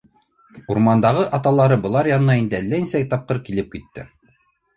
Урмандағы 0.75 1.25
аталары 1.39 1.77
былар 1.83 2.09
янына 2.13 2.39
инде 2.41 2.59
әллә 2.61 2.81
нисә 2.87 3.03
тапҡыр 3.13 3.43
килеп 3.51 3.71
китте. 3.77 4.09